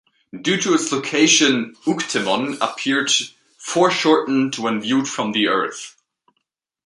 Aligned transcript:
Due 0.41 0.57
to 0.57 0.73
its 0.73 0.91
location, 0.91 1.75
Euctemon 1.85 2.57
appears 2.59 3.35
foreshortened 3.59 4.55
when 4.55 4.81
viewed 4.81 5.07
from 5.07 5.31
the 5.31 5.47
Earth. 5.47 5.95